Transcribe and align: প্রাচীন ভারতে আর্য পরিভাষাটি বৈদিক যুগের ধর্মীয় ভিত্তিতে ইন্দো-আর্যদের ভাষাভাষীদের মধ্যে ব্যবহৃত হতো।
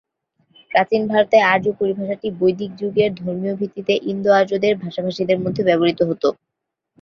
প্রাচীন 0.71 1.01
ভারতে 1.07 1.37
আর্য 1.51 1.65
পরিভাষাটি 1.79 2.27
বৈদিক 2.39 2.71
যুগের 2.79 3.11
ধর্মীয় 3.19 3.55
ভিত্তিতে 3.59 3.93
ইন্দো-আর্যদের 4.11 4.73
ভাষাভাষীদের 4.83 5.37
মধ্যে 5.43 5.61
ব্যবহৃত 5.67 5.99
হতো। 6.09 6.27